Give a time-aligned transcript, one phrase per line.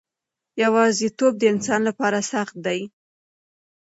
[0.63, 2.79] یوازیتوب د انسان لپاره سخت دی.